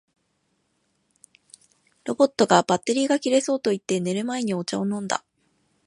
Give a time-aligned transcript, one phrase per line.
[2.05, 5.23] ロボットが「バッテリーが切れそう」と言って、寝る前にお茶を飲んだ